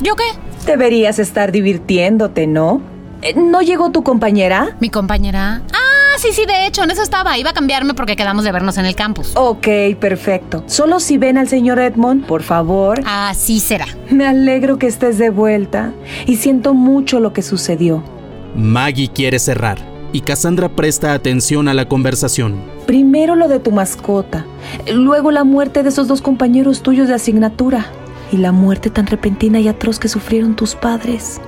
¿Yo 0.00 0.14
qué? 0.14 0.22
Deberías 0.64 1.18
estar 1.18 1.50
divirtiéndote, 1.50 2.46
¿no? 2.46 2.80
Eh, 3.22 3.34
¿No 3.34 3.62
llegó 3.62 3.90
tu 3.90 4.04
compañera? 4.04 4.76
¿Mi 4.78 4.90
compañera? 4.90 5.62
Ah, 5.72 6.16
sí, 6.18 6.28
sí, 6.30 6.46
de 6.46 6.66
hecho, 6.68 6.84
en 6.84 6.92
eso 6.92 7.02
estaba. 7.02 7.36
Iba 7.36 7.50
a 7.50 7.52
cambiarme 7.52 7.94
porque 7.94 8.14
quedamos 8.14 8.44
de 8.44 8.52
vernos 8.52 8.78
en 8.78 8.86
el 8.86 8.94
campus. 8.94 9.32
Ok, 9.34 9.66
perfecto. 9.98 10.62
Solo 10.68 11.00
si 11.00 11.18
ven 11.18 11.36
al 11.36 11.48
señor 11.48 11.80
Edmond, 11.80 12.26
por 12.26 12.44
favor. 12.44 13.00
Así 13.06 13.58
será. 13.58 13.86
Me 14.08 14.24
alegro 14.24 14.78
que 14.78 14.86
estés 14.86 15.18
de 15.18 15.30
vuelta 15.30 15.92
y 16.26 16.36
siento 16.36 16.74
mucho 16.74 17.18
lo 17.18 17.32
que 17.32 17.42
sucedió. 17.42 18.04
Maggie 18.54 19.08
quiere 19.08 19.40
cerrar 19.40 19.78
y 20.12 20.20
Cassandra 20.20 20.68
presta 20.68 21.12
atención 21.12 21.66
a 21.66 21.74
la 21.74 21.88
conversación. 21.88 22.75
Primero 22.86 23.34
lo 23.34 23.48
de 23.48 23.58
tu 23.58 23.72
mascota, 23.72 24.46
luego 24.92 25.30
la 25.32 25.44
muerte 25.44 25.82
de 25.82 25.88
esos 25.88 26.06
dos 26.06 26.22
compañeros 26.22 26.82
tuyos 26.82 27.08
de 27.08 27.14
asignatura 27.14 27.86
y 28.30 28.36
la 28.36 28.52
muerte 28.52 28.90
tan 28.90 29.06
repentina 29.06 29.58
y 29.58 29.68
atroz 29.68 29.98
que 29.98 30.08
sufrieron 30.08 30.54
tus 30.54 30.74
padres. 30.76 31.40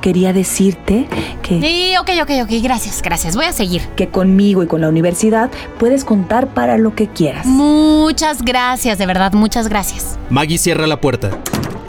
Quería 0.00 0.32
decirte 0.32 1.06
que, 1.42 1.60
Sí, 1.60 1.94
ok, 2.00 2.10
ok, 2.22 2.30
ok. 2.44 2.62
Gracias, 2.62 3.02
gracias. 3.02 3.34
Voy 3.34 3.46
a 3.46 3.52
seguir. 3.52 3.82
que 3.96 4.08
conmigo 4.08 4.62
y 4.62 4.66
con 4.66 4.80
la 4.80 4.88
universidad 4.88 5.50
puedes 5.78 6.04
contar 6.04 6.48
para 6.54 6.78
lo 6.78 6.94
que 6.94 7.08
quieras. 7.08 7.44
Muchas 7.44 8.42
gracias, 8.42 8.98
de 8.98 9.06
verdad, 9.06 9.32
muchas 9.32 9.68
gracias. 9.68 10.18
Maggie 10.30 10.58
cierra 10.58 10.86
la 10.86 11.00
puerta, 11.00 11.30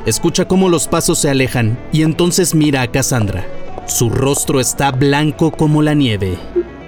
escucha 0.05 0.45
cómo 0.47 0.67
los 0.67 0.87
pasos 0.87 1.19
se 1.19 1.29
alejan 1.29 1.77
y 1.93 2.01
entonces 2.03 2.55
mira 2.55 2.81
a 2.81 2.87
Cassandra. 2.87 3.45
Su 3.85 4.09
rostro 4.09 4.59
está 4.59 4.91
blanco 4.91 5.51
como 5.51 5.81
la 5.81 5.93
nieve. 5.93 6.37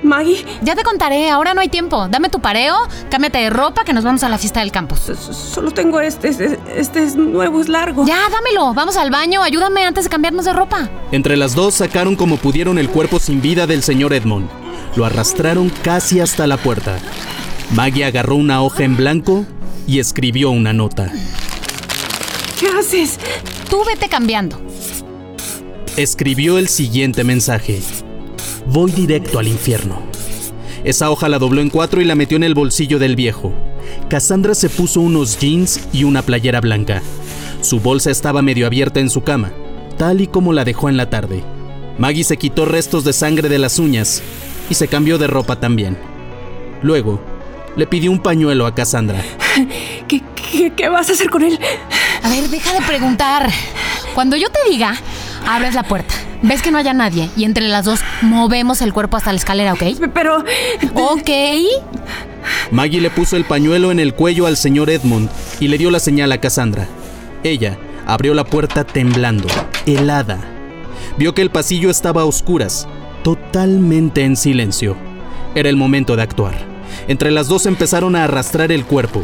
Maggie, 0.09 0.43
Ya 0.63 0.75
te 0.75 0.83
contaré, 0.83 1.29
ahora 1.29 1.53
no 1.53 1.61
hay 1.61 1.69
tiempo. 1.69 2.07
Dame 2.09 2.29
tu 2.29 2.41
pareo, 2.41 2.75
cámbiate 3.11 3.37
de 3.37 3.49
ropa 3.51 3.83
que 3.83 3.93
nos 3.93 4.03
vamos 4.03 4.23
a 4.23 4.29
la 4.29 4.39
fiesta 4.39 4.61
del 4.61 4.71
campus. 4.71 4.99
solo 4.99 5.69
tengo 5.71 6.01
este, 6.01 6.29
este, 6.29 6.59
este 6.75 7.03
es 7.03 7.15
nuevo, 7.15 7.61
es 7.61 7.69
largo. 7.69 8.05
Ya, 8.07 8.17
dámelo. 8.29 8.73
Vamos 8.73 8.97
al 8.97 9.11
baño, 9.11 9.43
ayúdame 9.43 9.85
antes 9.85 10.05
de 10.05 10.09
cambiarnos 10.09 10.45
de 10.45 10.53
ropa. 10.53 10.89
Entre 11.11 11.37
las 11.37 11.53
dos 11.53 11.75
sacaron 11.75 12.15
como 12.15 12.37
pudieron 12.37 12.79
el 12.79 12.89
cuerpo 12.89 13.19
sin 13.19 13.39
vida 13.39 13.67
del 13.67 13.83
señor 13.83 14.13
Edmond. 14.13 14.49
Lo 14.95 15.05
arrastraron 15.05 15.69
casi 15.83 16.19
hasta 16.19 16.47
la 16.47 16.57
puerta. 16.57 16.97
Maggie 17.75 18.03
agarró 18.05 18.35
una 18.35 18.63
hoja 18.63 18.83
en 18.83 18.97
blanco 18.97 19.45
y 19.85 19.99
escribió 19.99 20.49
una 20.49 20.73
nota. 20.73 21.11
¿Qué 22.59 22.67
haces? 22.67 23.19
Tú 23.69 23.83
vete 23.85 24.09
cambiando. 24.09 24.59
Escribió 25.95 26.57
el 26.57 26.67
siguiente 26.67 27.23
mensaje. 27.23 27.79
Voy 28.71 28.91
directo 28.91 29.39
al 29.39 29.47
infierno. 29.47 29.99
Esa 30.83 31.09
hoja 31.09 31.27
la 31.27 31.39
dobló 31.39 31.59
en 31.59 31.71
cuatro 31.71 32.01
y 32.01 32.05
la 32.05 32.13
metió 32.13 32.37
en 32.37 32.43
el 32.43 32.53
bolsillo 32.53 32.99
del 32.99 33.15
viejo. 33.15 33.51
Cassandra 34.09 34.53
se 34.53 34.69
puso 34.69 35.01
unos 35.01 35.39
jeans 35.39 35.87
y 35.91 36.03
una 36.03 36.21
playera 36.21 36.61
blanca. 36.61 37.01
Su 37.61 37.79
bolsa 37.79 38.11
estaba 38.11 38.43
medio 38.43 38.67
abierta 38.67 38.99
en 38.99 39.09
su 39.09 39.23
cama, 39.23 39.51
tal 39.97 40.21
y 40.21 40.27
como 40.27 40.53
la 40.53 40.65
dejó 40.65 40.87
en 40.87 40.97
la 40.97 41.09
tarde. 41.09 41.43
Maggie 41.97 42.23
se 42.23 42.37
quitó 42.37 42.65
restos 42.65 43.03
de 43.03 43.11
sangre 43.11 43.49
de 43.49 43.57
las 43.57 43.79
uñas 43.79 44.21
y 44.69 44.75
se 44.75 44.87
cambió 44.87 45.17
de 45.17 45.25
ropa 45.25 45.59
también. 45.59 45.97
Luego, 46.83 47.19
le 47.75 47.87
pidió 47.87 48.11
un 48.11 48.19
pañuelo 48.19 48.67
a 48.67 48.75
Cassandra. 48.75 49.23
¿Qué, 50.07 50.21
qué, 50.35 50.73
qué 50.75 50.89
vas 50.89 51.09
a 51.09 51.13
hacer 51.13 51.31
con 51.31 51.41
él? 51.41 51.59
A 52.21 52.29
ver, 52.29 52.47
deja 52.49 52.71
de 52.71 52.85
preguntar. 52.85 53.49
Cuando 54.13 54.35
yo 54.35 54.47
te 54.51 54.59
diga, 54.69 54.95
abres 55.47 55.73
la 55.73 55.81
puerta. 55.81 56.18
Ves 56.41 56.61
que 56.61 56.71
no 56.71 56.77
haya 56.77 56.93
nadie 56.93 57.29
y 57.35 57.43
entre 57.43 57.67
las 57.67 57.85
dos 57.85 57.99
movemos 58.21 58.81
el 58.81 58.93
cuerpo 58.93 59.17
hasta 59.17 59.31
la 59.31 59.37
escalera, 59.37 59.73
¿ok? 59.73 59.83
Pero... 60.13 60.43
Ok. 60.93 61.29
Maggie 62.71 63.01
le 63.01 63.09
puso 63.09 63.35
el 63.35 63.43
pañuelo 63.43 63.91
en 63.91 63.99
el 63.99 64.13
cuello 64.13 64.45
al 64.45 64.55
señor 64.55 64.89
Edmund 64.89 65.29
y 65.59 65.67
le 65.67 65.77
dio 65.77 65.91
la 65.91 65.99
señal 65.99 66.31
a 66.31 66.39
Cassandra. 66.39 66.87
Ella 67.43 67.77
abrió 68.05 68.33
la 68.33 68.45
puerta 68.45 68.85
temblando, 68.85 69.47
helada. 69.85 70.39
Vio 71.17 71.33
que 71.33 71.41
el 71.41 71.51
pasillo 71.51 71.89
estaba 71.89 72.21
a 72.21 72.25
oscuras, 72.25 72.87
totalmente 73.23 74.23
en 74.23 74.35
silencio. 74.35 74.95
Era 75.55 75.69
el 75.69 75.75
momento 75.75 76.15
de 76.15 76.23
actuar. 76.23 76.55
Entre 77.07 77.31
las 77.31 77.47
dos 77.47 77.65
empezaron 77.65 78.15
a 78.15 78.23
arrastrar 78.23 78.71
el 78.71 78.85
cuerpo. 78.85 79.21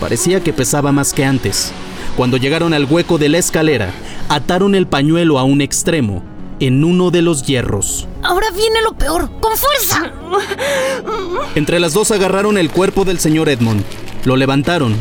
Parecía 0.00 0.40
que 0.40 0.52
pesaba 0.52 0.92
más 0.92 1.12
que 1.12 1.24
antes. 1.24 1.72
Cuando 2.16 2.36
llegaron 2.36 2.74
al 2.74 2.84
hueco 2.84 3.18
de 3.18 3.28
la 3.28 3.38
escalera, 3.38 3.90
ataron 4.28 4.74
el 4.74 4.86
pañuelo 4.86 5.38
a 5.38 5.44
un 5.44 5.60
extremo, 5.60 6.22
en 6.62 6.84
uno 6.84 7.10
de 7.10 7.22
los 7.22 7.44
hierros. 7.44 8.06
Ahora 8.22 8.46
viene 8.52 8.82
lo 8.82 8.92
peor. 8.92 9.28
¡Con 9.40 9.52
fuerza! 9.56 10.12
Entre 11.56 11.80
las 11.80 11.92
dos 11.92 12.12
agarraron 12.12 12.56
el 12.56 12.70
cuerpo 12.70 13.04
del 13.04 13.18
señor 13.18 13.48
Edmond, 13.48 13.82
lo 14.24 14.36
levantaron 14.36 14.94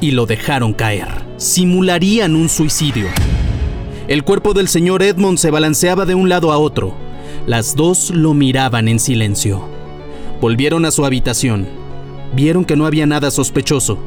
y 0.00 0.12
lo 0.12 0.24
dejaron 0.24 0.72
caer. 0.72 1.08
Simularían 1.36 2.34
un 2.34 2.48
suicidio. 2.48 3.06
El 4.08 4.24
cuerpo 4.24 4.54
del 4.54 4.66
señor 4.68 5.02
Edmond 5.02 5.36
se 5.36 5.50
balanceaba 5.50 6.06
de 6.06 6.14
un 6.14 6.30
lado 6.30 6.52
a 6.52 6.58
otro. 6.58 6.94
Las 7.46 7.76
dos 7.76 8.08
lo 8.08 8.32
miraban 8.32 8.88
en 8.88 8.98
silencio. 8.98 9.68
Volvieron 10.40 10.86
a 10.86 10.90
su 10.90 11.04
habitación. 11.04 11.68
Vieron 12.34 12.64
que 12.64 12.76
no 12.76 12.86
había 12.86 13.04
nada 13.04 13.30
sospechoso. 13.30 13.98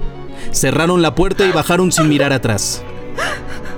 Cerraron 0.51 1.03
la 1.03 1.13
puerta 1.13 1.45
y 1.45 1.51
bajaron 1.51 1.91
sin 1.91 2.09
mirar 2.09 2.33
atrás. 2.33 2.83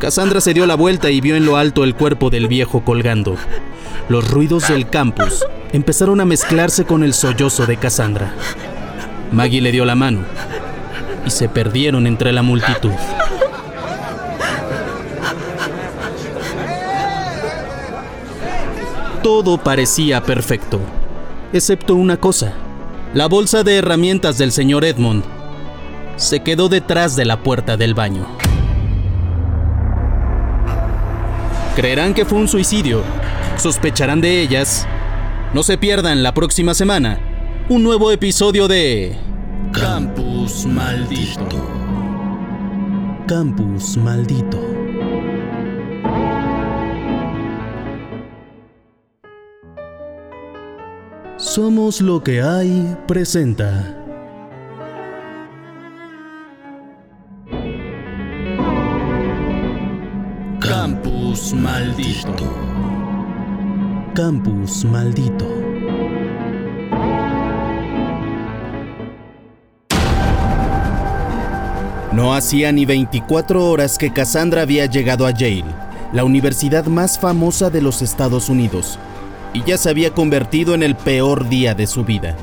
Cassandra 0.04 0.42
se 0.42 0.54
dio 0.54 0.66
la 0.66 0.76
vuelta 0.76 1.12
y 1.12 1.22
vio 1.22 1.38
en 1.38 1.46
lo 1.46 1.56
alto 1.56 1.86
el 1.86 1.96
cuerpo 1.96 2.30
del 2.30 2.50
viejo 2.50 2.84
colgando. 2.84 3.38
Los 4.10 4.30
ruidos 4.30 4.68
del 4.68 4.90
campus 4.90 5.46
empezaron 5.72 6.20
a 6.20 6.26
mezclarse 6.26 6.84
con 6.84 7.04
el 7.04 7.14
sollozo 7.14 7.66
de 7.66 7.78
Cassandra. 7.78 8.34
Maggie 9.32 9.62
le 9.62 9.72
dio 9.72 9.86
la 9.86 9.96
mano 9.96 10.26
y 11.26 11.30
se 11.30 11.48
perdieron 11.48 12.06
entre 12.06 12.34
la 12.34 12.42
multitud. 12.42 12.92
Todo 19.24 19.58
parecía 19.58 20.22
perfecto, 20.22 20.82
excepto 21.54 21.96
una 21.96 22.18
cosa. 22.18 22.52
La 23.14 23.28
bolsa 23.28 23.64
de 23.64 23.78
herramientas 23.78 24.38
del 24.38 24.52
señor 24.52 24.84
Edmond 24.84 25.24
se 26.18 26.42
quedó 26.42 26.68
detrás 26.68 27.16
de 27.16 27.24
la 27.24 27.42
puerta 27.42 27.78
del 27.78 27.94
baño. 27.94 28.43
Creerán 31.76 32.14
que 32.14 32.26
fue 32.26 32.38
un 32.38 32.48
suicidio. 32.48 33.04
Sospecharán 33.58 34.22
de 34.22 34.42
ellas. 34.42 34.88
No 35.54 35.64
se 35.64 35.78
pierdan 35.78 36.24
la 36.24 36.34
próxima 36.34 36.74
semana 36.74 37.20
un 37.70 37.82
nuevo 37.82 38.12
episodio 38.12 38.68
de 38.68 39.18
Campus 39.72 40.66
maldito. 40.66 41.84
Campus 43.28 43.98
Maldito. 43.98 44.60
Somos 51.38 52.02
lo 52.02 52.22
que 52.22 52.42
hay 52.42 52.98
presenta. 53.08 54.03
Maldito. 61.54 62.52
Campus 64.16 64.84
Maldito. 64.86 65.48
No 72.12 72.34
hacía 72.34 72.72
ni 72.72 72.86
24 72.86 73.70
horas 73.70 74.00
que 74.00 74.12
Cassandra 74.12 74.64
había 74.64 74.88
llegado 74.88 75.28
a 75.28 75.32
Yale, 75.32 75.64
la 76.12 76.24
universidad 76.24 76.86
más 76.86 77.20
famosa 77.20 77.70
de 77.70 77.82
los 77.82 78.02
Estados 78.02 78.50
Unidos, 78.50 78.98
y 79.54 79.64
ya 79.64 79.78
se 79.78 79.90
había 79.92 80.12
convertido 80.12 80.74
en 80.74 80.82
el 80.82 80.96
peor 80.96 81.50
día 81.50 81.76
de 81.76 81.86
su 81.86 82.04
vida. 82.04 82.36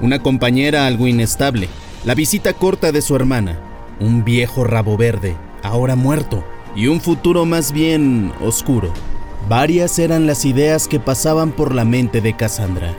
Una 0.00 0.20
compañera 0.20 0.86
algo 0.88 1.06
inestable, 1.06 1.68
la 2.04 2.16
visita 2.16 2.52
corta 2.54 2.90
de 2.90 3.02
su 3.02 3.14
hermana, 3.14 3.58
un 4.00 4.24
viejo 4.24 4.64
rabo 4.64 4.96
verde, 4.96 5.36
ahora 5.62 5.94
muerto, 5.94 6.44
y 6.74 6.86
un 6.86 7.00
futuro 7.00 7.44
más 7.44 7.72
bien 7.72 8.32
oscuro. 8.40 8.92
Varias 9.48 9.98
eran 9.98 10.26
las 10.26 10.44
ideas 10.44 10.88
que 10.88 11.00
pasaban 11.00 11.52
por 11.52 11.74
la 11.74 11.84
mente 11.84 12.20
de 12.20 12.34
Cassandra. 12.34 12.94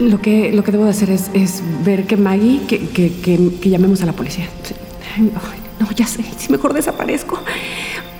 Lo 0.00 0.20
que, 0.20 0.50
lo 0.52 0.64
que 0.64 0.72
debo 0.72 0.84
de 0.84 0.90
hacer 0.90 1.10
es, 1.10 1.30
es 1.34 1.62
ver 1.84 2.06
que 2.06 2.16
Maggie, 2.16 2.62
que, 2.66 2.88
que, 2.88 3.12
que, 3.20 3.58
que 3.60 3.70
llamemos 3.70 4.02
a 4.02 4.06
la 4.06 4.12
policía. 4.12 4.48
Sí. 4.62 4.74
Ay, 5.16 5.60
no, 5.78 5.90
ya 5.92 6.06
sé, 6.06 6.24
si 6.38 6.50
mejor 6.50 6.72
desaparezco. 6.72 7.38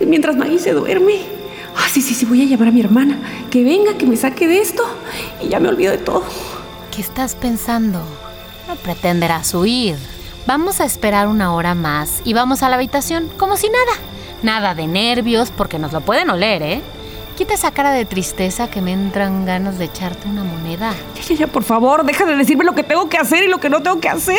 Mientras 0.07 0.37
Maggie 0.37 0.59
se 0.59 0.73
duerme. 0.73 1.21
Ah, 1.77 1.89
sí, 1.91 2.03
sí, 2.03 2.15
sí, 2.15 2.25
voy 2.27 2.43
a 2.43 2.45
llamar 2.45 2.69
a 2.69 2.71
mi 2.71 2.81
hermana. 2.81 3.19
Que 3.51 3.65
venga, 3.65 3.97
que 3.97 4.07
me 4.07 4.17
saque 4.17 4.47
de 4.47 4.61
esto. 4.61 4.83
Y 5.43 5.49
ya 5.49 5.59
me 5.59 5.69
olvido 5.69 5.91
de 5.91 5.99
todo. 5.99 6.23
¿Qué 6.95 7.01
estás 7.01 7.35
pensando? 7.35 8.01
No 8.69 8.77
pretenderás 8.77 9.55
huir. 9.55 9.97
Vamos 10.47 10.81
a 10.81 10.85
esperar 10.85 11.27
una 11.27 11.55
hora 11.55 11.75
más 11.75 12.21
y 12.25 12.35
vamos 12.35 12.63
a 12.63 12.69
la 12.69 12.77
habitación 12.77 13.29
como 13.39 13.57
si 13.57 13.69
nada. 13.69 14.14
Nada 14.45 14.75
de 14.75 14.87
nervios 14.87 15.51
porque 15.51 15.79
nos 15.79 15.93
lo 15.93 16.03
pueden 16.03 16.29
oler, 16.29 16.63
¿eh? 16.63 16.83
Quita 17.35 17.55
esa 17.55 17.71
cara 17.71 17.93
de 17.93 18.05
tristeza 18.05 18.69
que 18.69 18.83
me 18.83 18.93
entran 18.93 19.47
ganas 19.47 19.79
de 19.79 19.87
echarte 19.87 20.29
una 20.29 20.45
moneda. 20.45 20.93
Ya, 21.15 21.23
ya, 21.23 21.35
ya, 21.35 21.47
por 21.47 21.65
favor, 21.65 22.05
deja 22.05 22.27
de 22.27 22.37
decirme 22.37 22.63
lo 22.63 22.75
que 22.75 22.83
tengo 22.83 23.09
que 23.09 23.17
hacer 23.17 23.43
y 23.43 23.49
lo 23.49 23.59
que 23.59 23.71
no 23.71 23.83
tengo 23.83 24.01
que 24.01 24.11
hacer. 24.11 24.39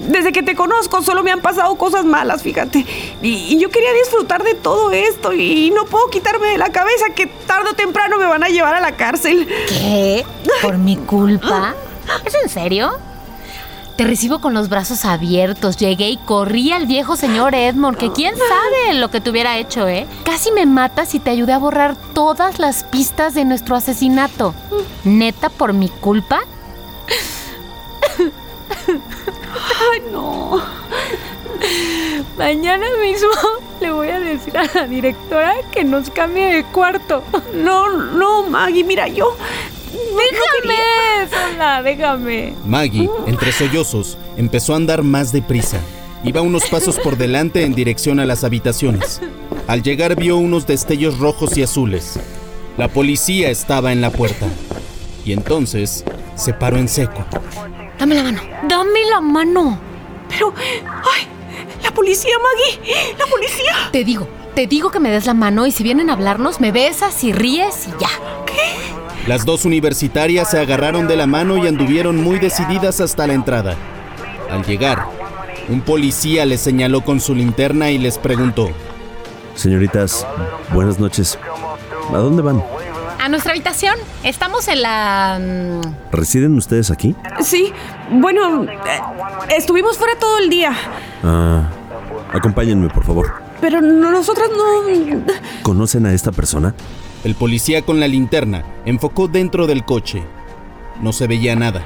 Desde 0.00 0.32
que 0.32 0.42
te 0.42 0.54
conozco 0.54 1.02
solo 1.02 1.22
me 1.22 1.30
han 1.30 1.42
pasado 1.42 1.74
cosas 1.74 2.06
malas, 2.06 2.42
fíjate. 2.42 2.86
Y, 3.20 3.28
y 3.54 3.60
yo 3.60 3.68
quería 3.68 3.92
disfrutar 3.92 4.42
de 4.44 4.54
todo 4.54 4.90
esto 4.92 5.34
y 5.34 5.70
no 5.72 5.84
puedo 5.84 6.08
quitarme 6.08 6.46
de 6.46 6.56
la 6.56 6.70
cabeza 6.70 7.10
que 7.14 7.26
tarde 7.26 7.68
o 7.68 7.74
temprano 7.74 8.16
me 8.16 8.24
van 8.24 8.44
a 8.44 8.48
llevar 8.48 8.74
a 8.74 8.80
la 8.80 8.92
cárcel. 8.92 9.46
¿Qué? 9.68 10.24
¿Por 10.62 10.78
mi 10.78 10.96
culpa? 10.96 11.74
¿Es 12.24 12.34
en 12.42 12.48
serio? 12.48 12.98
Te 13.96 14.04
recibo 14.04 14.40
con 14.40 14.54
los 14.54 14.68
brazos 14.68 15.04
abiertos. 15.04 15.76
Llegué 15.76 16.08
y 16.10 16.16
corrí 16.16 16.72
al 16.72 16.86
viejo 16.86 17.14
señor 17.14 17.54
Edmond, 17.54 17.96
que 17.96 18.10
quién 18.10 18.34
sabe 18.36 18.98
lo 18.98 19.10
que 19.10 19.20
te 19.20 19.30
hubiera 19.30 19.56
hecho, 19.56 19.86
¿eh? 19.86 20.06
Casi 20.24 20.50
me 20.50 20.66
matas 20.66 21.14
y 21.14 21.20
te 21.20 21.30
ayudé 21.30 21.52
a 21.52 21.58
borrar 21.58 21.94
todas 22.12 22.58
las 22.58 22.82
pistas 22.82 23.34
de 23.34 23.44
nuestro 23.44 23.76
asesinato. 23.76 24.52
¿Neta 25.04 25.48
por 25.48 25.72
mi 25.74 25.88
culpa? 25.88 26.40
Ay, 28.88 30.02
no. 30.10 30.60
Mañana 32.36 32.86
mismo 33.00 33.30
le 33.80 33.92
voy 33.92 34.08
a 34.08 34.18
decir 34.18 34.58
a 34.58 34.68
la 34.74 34.86
directora 34.88 35.54
que 35.70 35.84
nos 35.84 36.10
cambie 36.10 36.46
de 36.46 36.64
cuarto. 36.64 37.22
No, 37.54 37.88
no, 37.90 38.42
Maggie, 38.42 38.82
mira, 38.82 39.06
yo. 39.06 39.36
Déjame, 40.16 41.28
sola, 41.30 41.82
déjame. 41.82 42.54
Maggie, 42.66 43.10
entre 43.26 43.52
sollozos, 43.52 44.18
empezó 44.36 44.72
a 44.72 44.76
andar 44.76 45.02
más 45.02 45.32
deprisa. 45.32 45.78
Iba 46.22 46.40
unos 46.40 46.64
pasos 46.66 46.98
por 46.98 47.16
delante 47.16 47.64
en 47.64 47.74
dirección 47.74 48.18
a 48.20 48.24
las 48.24 48.44
habitaciones. 48.44 49.20
Al 49.66 49.82
llegar 49.82 50.16
vio 50.16 50.36
unos 50.36 50.66
destellos 50.66 51.18
rojos 51.18 51.56
y 51.56 51.62
azules. 51.62 52.18
La 52.76 52.88
policía 52.88 53.50
estaba 53.50 53.92
en 53.92 54.00
la 54.00 54.10
puerta. 54.10 54.46
Y 55.24 55.32
entonces 55.32 56.04
se 56.34 56.52
paró 56.54 56.78
en 56.78 56.88
seco. 56.88 57.24
Dame 57.98 58.14
la 58.14 58.22
mano. 58.22 58.40
Dame 58.68 59.04
la 59.10 59.20
mano. 59.20 59.78
Pero, 60.28 60.52
ay, 60.78 61.26
la 61.82 61.92
policía, 61.92 62.32
Maggie, 62.42 63.14
la 63.18 63.26
policía. 63.26 63.90
Te 63.92 64.04
digo, 64.04 64.26
te 64.54 64.66
digo 64.66 64.90
que 64.90 65.00
me 65.00 65.10
des 65.10 65.26
la 65.26 65.34
mano 65.34 65.66
y 65.66 65.72
si 65.72 65.82
vienen 65.82 66.10
a 66.10 66.14
hablarnos 66.14 66.60
me 66.60 66.72
besas 66.72 67.22
y 67.24 67.32
ríes 67.32 67.86
y 67.88 67.90
ya. 68.00 68.08
Las 69.26 69.44
dos 69.46 69.64
universitarias 69.64 70.50
se 70.50 70.58
agarraron 70.58 71.08
de 71.08 71.16
la 71.16 71.26
mano 71.26 71.56
y 71.56 71.66
anduvieron 71.66 72.22
muy 72.22 72.38
decididas 72.38 73.00
hasta 73.00 73.26
la 73.26 73.32
entrada. 73.32 73.74
Al 74.50 74.64
llegar, 74.64 75.06
un 75.68 75.80
policía 75.80 76.44
les 76.44 76.60
señaló 76.60 77.00
con 77.02 77.20
su 77.20 77.34
linterna 77.34 77.90
y 77.90 77.98
les 77.98 78.18
preguntó, 78.18 78.68
Señoritas, 79.54 80.26
buenas 80.74 80.98
noches. 80.98 81.38
¿A 82.12 82.18
dónde 82.18 82.42
van? 82.42 82.62
A 83.20 83.28
nuestra 83.30 83.52
habitación. 83.52 83.94
Estamos 84.24 84.68
en 84.68 84.82
la... 84.82 85.38
mm, 85.40 86.12
¿Residen 86.12 86.54
ustedes 86.58 86.90
aquí? 86.90 87.14
Sí, 87.40 87.72
bueno, 88.10 88.64
eh, 88.64 88.76
estuvimos 89.56 89.96
fuera 89.96 90.18
todo 90.18 90.38
el 90.38 90.50
día. 90.50 90.72
Ah, 91.22 91.62
acompáñenme, 92.32 92.90
por 92.90 93.04
favor. 93.04 93.32
Pero 93.62 93.80
no- 93.80 94.10
nosotras 94.10 94.48
no. 94.54 95.22
¿Conocen 95.62 96.04
a 96.04 96.12
esta 96.12 96.30
persona? 96.32 96.74
El 97.24 97.34
policía 97.34 97.82
con 97.82 98.00
la 98.00 98.08
linterna 98.08 98.64
enfocó 98.84 99.28
dentro 99.28 99.66
del 99.66 99.84
coche. 99.84 100.22
No 101.00 101.12
se 101.12 101.26
veía 101.26 101.56
nada. 101.56 101.84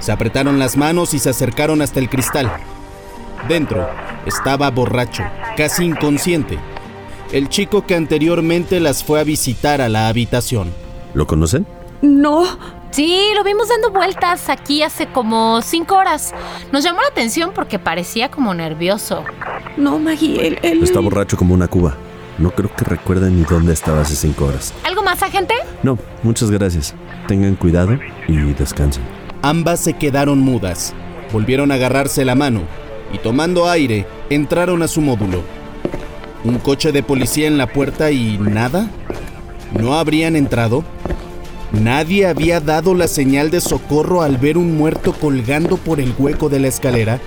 Se 0.00 0.10
apretaron 0.12 0.58
las 0.58 0.76
manos 0.76 1.14
y 1.14 1.18
se 1.18 1.30
acercaron 1.30 1.80
hasta 1.82 2.00
el 2.00 2.08
cristal. 2.08 2.50
Dentro 3.48 3.88
estaba 4.26 4.70
borracho, 4.70 5.22
casi 5.56 5.84
inconsciente. 5.84 6.58
El 7.32 7.48
chico 7.48 7.86
que 7.86 7.94
anteriormente 7.94 8.80
las 8.80 9.04
fue 9.04 9.20
a 9.20 9.24
visitar 9.24 9.80
a 9.80 9.88
la 9.88 10.08
habitación. 10.08 10.72
¿Lo 11.14 11.26
conocen? 11.26 11.66
No. 12.02 12.44
Sí, 12.90 13.18
lo 13.34 13.42
vimos 13.42 13.68
dando 13.70 13.90
vueltas 13.90 14.50
aquí 14.50 14.82
hace 14.82 15.06
como 15.06 15.62
cinco 15.62 15.94
horas. 15.94 16.34
Nos 16.72 16.84
llamó 16.84 17.00
la 17.00 17.08
atención 17.08 17.52
porque 17.54 17.78
parecía 17.78 18.30
como 18.30 18.52
nervioso. 18.52 19.24
No, 19.78 19.98
Maggie, 19.98 20.46
él. 20.46 20.58
él- 20.62 20.82
Está 20.82 21.00
borracho 21.00 21.38
como 21.38 21.54
una 21.54 21.68
cuba. 21.68 21.96
No 22.38 22.50
creo 22.50 22.74
que 22.74 22.84
recuerden 22.84 23.38
ni 23.38 23.44
dónde 23.44 23.72
estaba 23.72 24.00
hace 24.00 24.16
cinco 24.16 24.46
horas. 24.46 24.72
¿Algo 24.84 25.02
más, 25.02 25.22
agente? 25.22 25.54
No, 25.82 25.98
muchas 26.22 26.50
gracias. 26.50 26.94
Tengan 27.28 27.56
cuidado 27.56 27.98
y 28.26 28.36
descansen. 28.54 29.02
Ambas 29.42 29.80
se 29.80 29.94
quedaron 29.94 30.40
mudas. 30.40 30.94
Volvieron 31.32 31.70
a 31.70 31.74
agarrarse 31.74 32.24
la 32.24 32.34
mano 32.34 32.62
y 33.12 33.18
tomando 33.18 33.68
aire 33.68 34.06
entraron 34.30 34.82
a 34.82 34.88
su 34.88 35.00
módulo. 35.00 35.42
Un 36.44 36.58
coche 36.58 36.92
de 36.92 37.02
policía 37.02 37.46
en 37.46 37.58
la 37.58 37.66
puerta 37.66 38.10
y 38.10 38.38
nada. 38.38 38.88
¿No 39.78 39.94
habrían 39.94 40.36
entrado? 40.36 40.84
Nadie 41.72 42.26
había 42.26 42.60
dado 42.60 42.94
la 42.94 43.08
señal 43.08 43.50
de 43.50 43.60
socorro 43.60 44.22
al 44.22 44.36
ver 44.36 44.58
un 44.58 44.76
muerto 44.76 45.12
colgando 45.12 45.76
por 45.76 46.00
el 46.00 46.14
hueco 46.18 46.48
de 46.48 46.60
la 46.60 46.68
escalera. 46.68 47.20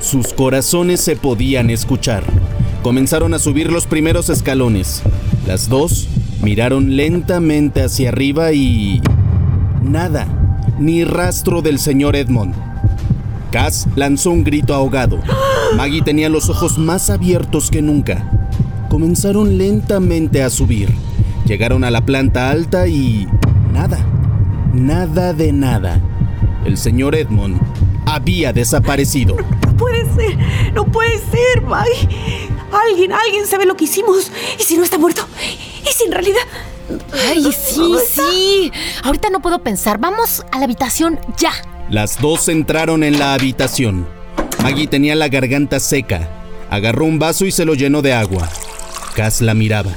Sus 0.00 0.32
corazones 0.32 1.00
se 1.00 1.16
podían 1.16 1.70
escuchar. 1.70 2.24
Comenzaron 2.82 3.32
a 3.32 3.38
subir 3.38 3.70
los 3.70 3.86
primeros 3.86 4.28
escalones. 4.28 5.02
Las 5.46 5.68
dos 5.68 6.08
miraron 6.42 6.96
lentamente 6.96 7.82
hacia 7.82 8.08
arriba 8.08 8.52
y... 8.52 9.00
Nada, 9.82 10.26
ni 10.80 11.04
rastro 11.04 11.62
del 11.62 11.78
señor 11.78 12.16
Edmond. 12.16 12.54
Cass 13.52 13.86
lanzó 13.94 14.32
un 14.32 14.42
grito 14.42 14.74
ahogado. 14.74 15.20
Maggie 15.76 16.02
tenía 16.02 16.28
los 16.28 16.50
ojos 16.50 16.76
más 16.76 17.08
abiertos 17.08 17.70
que 17.70 17.82
nunca. 17.82 18.48
Comenzaron 18.88 19.58
lentamente 19.58 20.42
a 20.42 20.50
subir. 20.50 20.92
Llegaron 21.46 21.84
a 21.84 21.90
la 21.92 22.00
planta 22.00 22.50
alta 22.50 22.88
y... 22.88 23.28
Nada. 23.72 24.04
Nada 24.74 25.32
de 25.34 25.52
nada. 25.52 26.00
El 26.64 26.76
señor 26.76 27.14
Edmond 27.14 27.60
había 28.06 28.52
desaparecido. 28.52 29.36
No 29.36 29.76
puede 29.76 30.04
ser, 30.14 30.38
no 30.74 30.84
puede 30.84 31.18
ser, 31.18 31.62
Maggie. 31.62 32.08
Alguien, 32.72 33.12
alguien 33.12 33.46
sabe 33.46 33.66
lo 33.66 33.76
que 33.76 33.84
hicimos. 33.84 34.30
¿Y 34.58 34.62
si 34.62 34.76
no 34.76 34.84
está 34.84 34.98
muerto? 34.98 35.26
¿Y 35.84 35.92
si 35.92 36.04
en 36.04 36.12
realidad. 36.12 36.40
Ay, 37.28 37.52
sí, 37.52 37.94
sí. 38.10 38.72
Ahorita 39.02 39.30
no 39.30 39.40
puedo 39.40 39.58
pensar. 39.60 39.98
Vamos 39.98 40.42
a 40.50 40.58
la 40.58 40.64
habitación 40.64 41.18
ya. 41.36 41.52
Las 41.90 42.20
dos 42.20 42.48
entraron 42.48 43.04
en 43.04 43.18
la 43.18 43.34
habitación. 43.34 44.06
Maggie 44.62 44.86
tenía 44.86 45.14
la 45.14 45.28
garganta 45.28 45.80
seca. 45.80 46.28
Agarró 46.70 47.04
un 47.04 47.18
vaso 47.18 47.44
y 47.44 47.52
se 47.52 47.64
lo 47.64 47.74
llenó 47.74 48.00
de 48.00 48.14
agua. 48.14 48.48
Cass 49.14 49.42
la 49.42 49.54
miraba. 49.54 49.92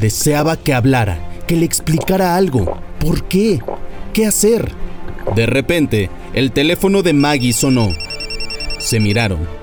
Deseaba 0.00 0.56
que 0.56 0.72
hablara, 0.72 1.18
que 1.46 1.56
le 1.56 1.66
explicara 1.66 2.36
algo. 2.36 2.80
¿Por 2.98 3.24
qué? 3.24 3.60
¿Qué 4.14 4.26
hacer? 4.26 4.72
De 5.34 5.46
repente, 5.46 6.08
el 6.32 6.52
teléfono 6.52 7.02
de 7.02 7.12
Maggie 7.12 7.52
sonó. 7.52 7.90
Se 8.78 9.00
miraron. 9.00 9.57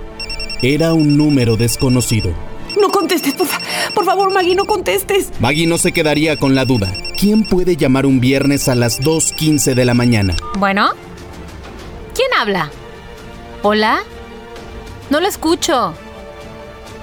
Era 0.62 0.94
un 0.94 1.18
número 1.18 1.58
desconocido. 1.58 2.32
No 2.80 2.90
contestes, 2.90 3.34
por, 3.34 3.48
fa- 3.48 3.62
por 3.94 4.06
favor, 4.06 4.34
Maggie, 4.34 4.56
no 4.56 4.66
contestes. 4.66 5.30
Maggie 5.40 5.68
no 5.68 5.78
se 5.78 5.92
quedaría 5.92 6.38
con 6.38 6.56
la 6.56 6.66
duda. 6.66 6.92
¿Quién 7.18 7.44
puede 7.46 7.78
llamar 7.78 8.06
un 8.06 8.20
viernes 8.20 8.68
a 8.68 8.76
las 8.76 9.00
2.15 9.00 9.74
de 9.76 9.86
la 9.86 9.94
mañana? 9.94 10.36
Bueno. 10.58 10.90
¿Quién 12.14 12.28
habla? 12.40 12.70
¿Hola? 13.62 14.00
No 15.10 15.20
lo 15.22 15.28
escucho. 15.28 15.94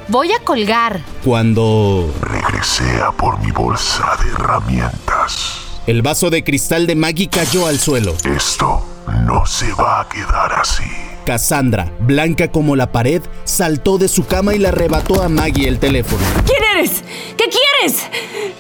Voy 0.09 0.33
a 0.33 0.41
colgar. 0.41 1.01
Cuando 1.25 2.13
Regresé 2.21 3.01
a 3.01 3.13
por 3.13 3.39
mi 3.41 3.51
bolsa 3.53 4.17
de 4.23 4.31
herramientas. 4.33 5.59
el 5.87 6.03
vaso 6.03 6.29
de 6.31 6.45
cristal 6.45 6.87
de 6.87 6.97
Maggie 6.97 7.29
cayó 7.29 7.67
al 7.67 7.79
suelo. 7.79 8.15
Esto 8.25 8.85
no 9.27 9.47
se 9.47 9.73
va 9.75 10.01
a 10.03 10.09
quedar 10.09 10.53
así. 10.55 10.83
Cassandra, 11.25 11.93
blanca 12.01 12.49
como 12.51 12.77
la 12.77 12.93
pared, 12.93 13.23
saltó 13.45 13.99
de 13.99 14.09
su 14.09 14.27
cama 14.27 14.55
y 14.55 14.59
le 14.59 14.69
arrebató 14.69 15.23
a 15.23 15.29
Maggie 15.29 15.69
el 15.69 15.79
teléfono. 15.79 16.23
¿Quién 16.47 16.63
eres? 16.77 17.03
¿Qué 17.37 17.45
quieres? 17.45 18.03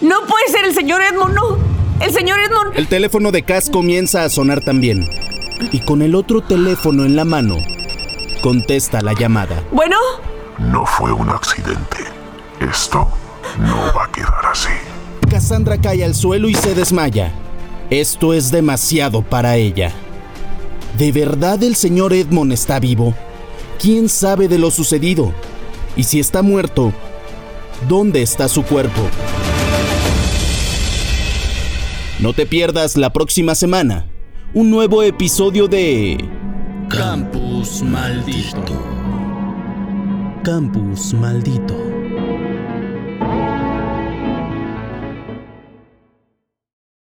No 0.01 0.21
puede 0.27 0.49
ser 0.49 0.65
el 0.65 0.75
señor 0.75 1.01
Edmond, 1.03 1.35
no. 1.35 1.59
El 2.01 2.13
señor 2.13 2.39
Edmond. 2.41 2.77
El 2.77 2.89
teléfono 2.89 3.31
de 3.31 3.43
Cass 3.43 3.71
comienza 3.71 4.25
a 4.25 4.29
sonar 4.29 4.61
también. 4.61 5.09
Y 5.71 5.81
con 5.81 6.03
el 6.03 6.15
otro 6.15 6.41
teléfono 6.43 7.05
en 7.05 7.15
la 7.15 7.25
mano, 7.25 7.57
contesta 8.43 9.01
la 9.01 9.13
llamada. 9.13 9.63
Bueno, 9.71 9.97
No 10.59 10.85
fue 10.87 11.13
un 11.13 11.29
accidente. 11.31 11.99
Esto 12.61 13.09
no 13.59 13.77
va 13.97 14.05
a 14.05 14.13
quedar 14.13 14.47
así. 14.51 14.69
Cassandra 15.31 15.79
cae 15.81 16.05
al 16.05 16.15
suelo 16.15 16.49
y 16.49 16.55
se 16.55 16.75
desmaya. 16.75 17.33
Esto 17.91 18.33
es 18.35 18.51
demasiado 18.51 19.23
para 19.23 19.57
ella. 19.57 19.93
¿De 20.99 21.11
verdad 21.13 21.63
el 21.63 21.75
señor 21.75 22.13
Edmond 22.13 22.53
está 22.53 22.79
vivo? 22.79 23.15
¿Quién 23.81 24.09
sabe 24.09 24.49
de 24.49 24.59
lo 24.59 24.71
sucedido? 24.71 25.33
Y 25.97 26.05
si 26.05 26.21
está 26.21 26.43
muerto, 26.43 26.93
¿dónde 27.89 28.23
está 28.23 28.49
su 28.49 28.63
cuerpo? 28.63 29.01
No 32.21 32.33
te 32.33 32.47
pierdas 32.47 32.97
la 32.97 33.13
próxima 33.13 33.55
semana 33.55 34.07
un 34.55 34.71
nuevo 34.71 35.03
episodio 35.03 35.67
de 35.67 36.19
Campus 36.89 37.83
maldito. 37.83 38.93
Campus 40.45 41.15
Maldito. 41.15 41.92